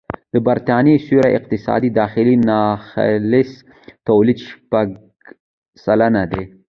د 0.33 0.35
بریتانیا 0.47 0.97
سیوري 1.05 1.31
اقتصاد 1.35 1.81
د 1.91 1.95
داخلي 2.01 2.35
ناخالص 2.49 3.51
توليد 4.07 4.39
شپږ 4.47 4.87
سلنه 5.83 6.23
دی 6.31 6.43